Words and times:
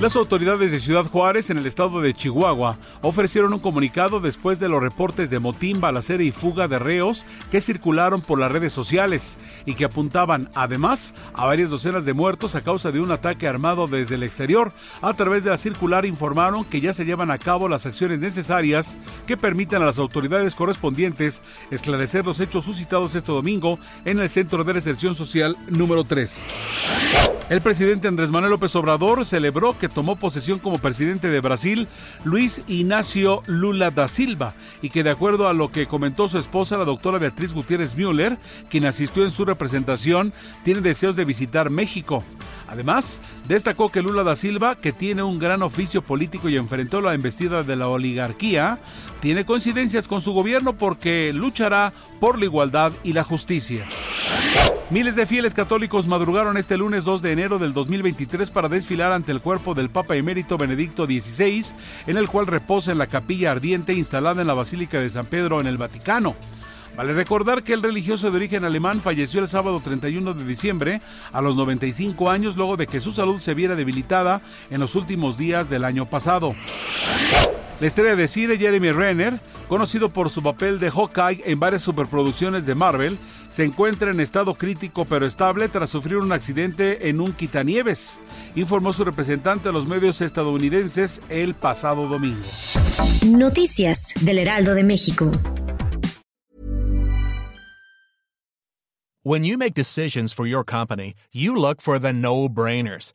Las 0.00 0.16
autoridades 0.16 0.72
de 0.72 0.80
Ciudad 0.80 1.04
Juárez, 1.04 1.50
en 1.50 1.58
el 1.58 1.66
estado 1.66 2.00
de 2.00 2.14
Chihuahua, 2.14 2.76
ofrecieron 3.00 3.52
un 3.52 3.60
comunicado 3.60 4.18
después 4.18 4.58
de 4.58 4.68
los 4.68 4.82
reportes 4.82 5.30
de 5.30 5.38
motín, 5.38 5.80
balacera 5.80 6.24
y 6.24 6.32
fuga 6.32 6.66
de 6.66 6.80
reos 6.80 7.24
que 7.52 7.60
circularon 7.60 8.20
por 8.20 8.40
las 8.40 8.50
redes 8.50 8.72
sociales 8.72 9.38
y 9.64 9.74
que 9.74 9.84
apuntaban, 9.84 10.50
además, 10.56 11.14
a 11.32 11.46
varias 11.46 11.70
docenas 11.70 12.04
de 12.04 12.12
muertos 12.12 12.56
a 12.56 12.64
causa 12.64 12.90
de 12.90 12.98
un 12.98 13.12
ataque 13.12 13.46
armado 13.46 13.86
desde 13.86 14.16
el 14.16 14.24
exterior. 14.24 14.72
A 15.00 15.14
través 15.14 15.44
de 15.44 15.50
la 15.50 15.58
circular 15.58 16.04
informaron 16.06 16.64
que 16.64 16.80
ya 16.80 16.92
se 16.92 17.04
llevan 17.04 17.30
a 17.30 17.38
cabo 17.38 17.68
las 17.68 17.86
acciones 17.86 18.18
necesarias 18.18 18.96
que 19.28 19.36
permitan 19.36 19.80
a 19.80 19.86
las 19.86 20.00
autoridades 20.00 20.56
correspondientes 20.56 21.40
esclarecer 21.70 22.26
los 22.26 22.40
hechos 22.40 22.64
suscitados 22.64 23.14
este 23.14 23.30
domingo 23.30 23.78
en 24.04 24.18
el 24.18 24.28
Centro 24.28 24.64
de 24.64 24.72
Recepción 24.72 25.14
Social 25.14 25.56
número 25.68 26.02
3. 26.02 26.46
El 27.50 27.60
presidente 27.60 28.08
Andrés 28.08 28.30
Manuel 28.30 28.52
López 28.52 28.74
Obrador 28.74 29.26
celebró 29.26 29.76
que 29.78 29.83
tomó 29.88 30.16
posesión 30.16 30.58
como 30.58 30.78
presidente 30.78 31.28
de 31.28 31.40
Brasil 31.40 31.88
Luis 32.24 32.62
Ignacio 32.66 33.42
Lula 33.46 33.90
da 33.90 34.08
Silva 34.08 34.54
y 34.82 34.90
que 34.90 35.02
de 35.02 35.10
acuerdo 35.10 35.48
a 35.48 35.54
lo 35.54 35.70
que 35.70 35.86
comentó 35.86 36.28
su 36.28 36.38
esposa, 36.38 36.78
la 36.78 36.84
doctora 36.84 37.18
Beatriz 37.18 37.52
Gutiérrez 37.52 37.94
Müller, 37.96 38.38
quien 38.68 38.84
asistió 38.84 39.24
en 39.24 39.30
su 39.30 39.44
representación, 39.44 40.32
tiene 40.62 40.80
deseos 40.80 41.16
de 41.16 41.24
visitar 41.24 41.70
México. 41.70 42.24
Además, 42.66 43.20
destacó 43.46 43.92
que 43.92 44.02
Lula 44.02 44.24
da 44.24 44.36
Silva, 44.36 44.76
que 44.76 44.92
tiene 44.92 45.22
un 45.22 45.38
gran 45.38 45.62
oficio 45.62 46.02
político 46.02 46.48
y 46.48 46.56
enfrentó 46.56 47.00
la 47.00 47.14
embestida 47.14 47.62
de 47.62 47.76
la 47.76 47.88
oligarquía, 47.88 48.78
tiene 49.20 49.44
coincidencias 49.44 50.08
con 50.08 50.20
su 50.20 50.32
gobierno 50.32 50.76
porque 50.76 51.32
luchará 51.32 51.92
por 52.20 52.38
la 52.38 52.46
igualdad 52.46 52.92
y 53.02 53.12
la 53.12 53.22
justicia. 53.22 53.86
Miles 54.94 55.16
de 55.16 55.26
fieles 55.26 55.54
católicos 55.54 56.06
madrugaron 56.06 56.56
este 56.56 56.76
lunes 56.76 57.02
2 57.02 57.20
de 57.20 57.32
enero 57.32 57.58
del 57.58 57.74
2023 57.74 58.48
para 58.52 58.68
desfilar 58.68 59.10
ante 59.10 59.32
el 59.32 59.40
cuerpo 59.40 59.74
del 59.74 59.90
Papa 59.90 60.14
emérito 60.14 60.56
Benedicto 60.56 61.04
XVI, 61.06 61.74
en 62.06 62.16
el 62.16 62.28
cual 62.28 62.46
reposa 62.46 62.92
en 62.92 62.98
la 62.98 63.08
capilla 63.08 63.50
ardiente 63.50 63.92
instalada 63.92 64.40
en 64.40 64.46
la 64.46 64.54
Basílica 64.54 65.00
de 65.00 65.10
San 65.10 65.26
Pedro 65.26 65.60
en 65.60 65.66
el 65.66 65.78
Vaticano. 65.78 66.36
Vale 66.96 67.12
recordar 67.12 67.64
que 67.64 67.72
el 67.72 67.82
religioso 67.82 68.30
de 68.30 68.36
origen 68.36 68.64
alemán 68.64 69.00
falleció 69.00 69.40
el 69.40 69.48
sábado 69.48 69.80
31 69.80 70.32
de 70.32 70.44
diciembre 70.44 71.00
a 71.32 71.42
los 71.42 71.56
95 71.56 72.30
años 72.30 72.56
luego 72.56 72.76
de 72.76 72.86
que 72.86 73.00
su 73.00 73.10
salud 73.10 73.40
se 73.40 73.54
viera 73.54 73.74
debilitada 73.74 74.42
en 74.70 74.78
los 74.78 74.94
últimos 74.94 75.36
días 75.36 75.68
del 75.68 75.82
año 75.82 76.06
pasado. 76.06 76.54
La 77.80 77.88
estrella 77.88 78.14
de 78.14 78.28
cine 78.28 78.56
Jeremy 78.56 78.92
Renner, 78.92 79.40
conocido 79.68 80.08
por 80.08 80.30
su 80.30 80.42
papel 80.42 80.78
de 80.78 80.90
Hawkeye 80.90 81.42
en 81.44 81.58
varias 81.58 81.82
superproducciones 81.82 82.66
de 82.66 82.74
Marvel, 82.76 83.18
se 83.50 83.64
encuentra 83.64 84.12
en 84.12 84.20
estado 84.20 84.54
crítico 84.54 85.04
pero 85.04 85.26
estable 85.26 85.68
tras 85.68 85.90
sufrir 85.90 86.18
un 86.18 86.32
accidente 86.32 87.08
en 87.08 87.20
un 87.20 87.32
quitanieves, 87.32 88.20
informó 88.54 88.92
su 88.92 89.04
representante 89.04 89.68
a 89.68 89.72
los 89.72 89.86
medios 89.86 90.20
estadounidenses 90.20 91.20
el 91.28 91.54
pasado 91.54 92.06
domingo. 92.06 92.46
Noticias 93.26 94.14
del 94.20 94.38
Heraldo 94.38 94.74
de 94.74 94.84
México. 94.84 95.30
When 99.24 99.42
you 99.42 99.56
make 99.56 99.72
decisions 99.72 100.34
for 100.34 100.46
your 100.46 100.64
company, 100.64 101.14
you 101.32 101.56
look 101.56 101.80
for 101.80 101.98
the 101.98 102.12
no-brainers. 102.12 103.14